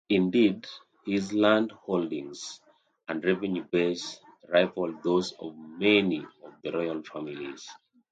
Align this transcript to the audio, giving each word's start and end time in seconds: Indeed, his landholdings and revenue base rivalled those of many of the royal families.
Indeed, 0.09 0.65
his 1.05 1.29
landholdings 1.31 2.59
and 3.07 3.23
revenue 3.23 3.63
base 3.65 4.19
rivalled 4.49 5.03
those 5.03 5.31
of 5.33 5.55
many 5.55 6.25
of 6.43 6.53
the 6.63 6.71
royal 6.71 7.03
families. 7.03 7.69